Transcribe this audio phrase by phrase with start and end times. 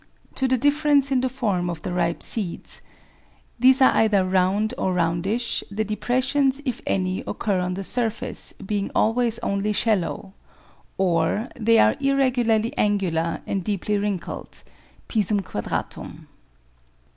[0.33, 2.81] To the difference in the form of the ripe seeds.
[3.59, 8.89] These are either round or roundish, the depressions, if any, occur on the surface, being
[8.95, 10.33] always only shallow;
[10.97, 14.63] or they are irregularly angular and deeply wrinkled
[15.07, 15.21] (P.
[15.23, 16.27] quadratum).